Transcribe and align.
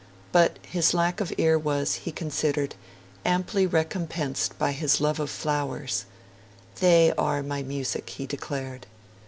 But 0.31 0.57
his 0.67 0.95
lack 0.95 1.21
of 1.21 1.31
ear 1.37 1.59
was, 1.59 1.97
he 2.07 2.11
considered, 2.11 2.73
amply 3.23 3.67
recompensed 3.67 4.57
by 4.57 4.71
his 4.71 4.99
love 4.99 5.19
of 5.19 5.29
flowers: 5.29 6.05
'they 6.79 7.13
are 7.19 7.43
my 7.43 7.61
music,' 7.61 8.09
he 8.09 8.25
declared. 8.25 8.87